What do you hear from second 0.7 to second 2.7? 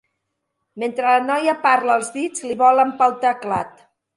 Mentre la noia parla els dits li